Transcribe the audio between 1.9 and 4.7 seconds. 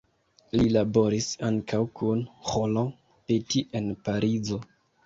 kun Roland Petit en Parizo.